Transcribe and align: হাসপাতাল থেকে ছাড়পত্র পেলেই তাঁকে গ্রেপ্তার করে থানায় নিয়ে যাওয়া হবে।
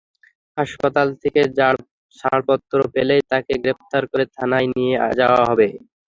হাসপাতাল 0.57 1.07
থেকে 1.21 1.41
ছাড়পত্র 2.19 2.77
পেলেই 2.93 3.21
তাঁকে 3.31 3.53
গ্রেপ্তার 3.63 4.03
করে 4.11 4.25
থানায় 4.35 4.67
নিয়ে 4.75 4.95
যাওয়া 5.19 5.41
হবে। 5.49 5.67